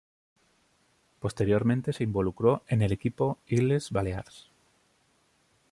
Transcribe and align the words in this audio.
Posteriormente 1.19 1.93
se 1.93 2.03
involucró 2.03 2.63
en 2.67 2.81
el 2.81 2.91
equipo 2.91 3.37
Illes 3.45 3.91
Balears. 3.91 4.49